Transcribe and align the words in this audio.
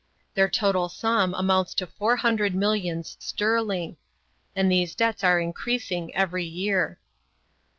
Their 0.33 0.49
total 0.49 0.89
sum 0.89 1.35
amounts 1.35 1.75
to 1.75 1.85
four 1.85 2.15
hundred 2.15 2.55
millions 2.55 3.17
sterling, 3.19 3.97
and 4.55 4.71
these 4.71 4.95
debts 4.95 5.23
are 5.23 5.39
increasing 5.39 6.11
every 6.15 6.43
year." 6.43 6.99